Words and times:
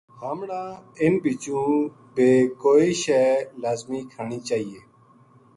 ہمنا 0.21 0.61
اِنھ 1.01 1.19
بچوں 1.23 1.69
بے 2.15 2.29
کوئی 2.61 2.89
شے 3.03 3.21
لازمی 3.61 3.99
کھانی 4.11 4.39
چاہیئے 4.49 4.81